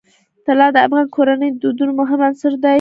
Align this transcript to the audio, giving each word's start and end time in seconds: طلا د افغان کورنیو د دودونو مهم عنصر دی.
طلا 0.45 0.67
د 0.73 0.77
افغان 0.87 1.07
کورنیو 1.15 1.53
د 1.55 1.57
دودونو 1.63 1.91
مهم 2.01 2.19
عنصر 2.27 2.53
دی. 2.63 2.69